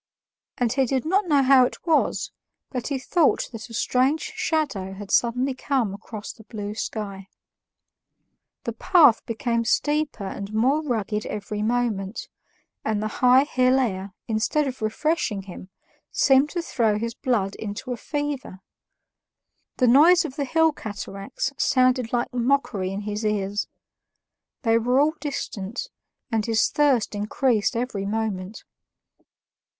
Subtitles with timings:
[0.57, 2.31] And he did not know how it was,
[2.71, 7.27] but he thought that a strange shadow had suddenly come across the blue sky.
[8.63, 12.29] The path became steeper and more rugged every moment,
[12.83, 15.69] and the high hill air, instead of refreshing him,
[16.11, 18.61] seemed to throw his blood into a fever.
[19.77, 23.67] The noise of the hill cataracts sounded like mockery in his ears;
[24.63, 25.89] they were all distant,
[26.31, 28.63] and his thirst increased every moment.